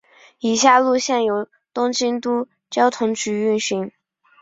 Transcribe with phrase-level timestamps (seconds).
[0.39, 3.91] 以下路线由东京都交通局运行。